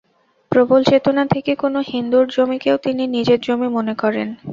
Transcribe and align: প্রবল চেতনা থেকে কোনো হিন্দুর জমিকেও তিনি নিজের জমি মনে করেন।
প্রবল 0.51 0.81
চেতনা 0.83 1.23
থেকে 1.33 1.51
কোনো 1.55 1.79
হিন্দুর 1.91 2.25
জমিকেও 2.35 2.77
তিনি 2.85 3.03
নিজের 3.15 3.39
জমি 3.41 3.69
মনে 3.77 3.93
করেন। 4.01 4.27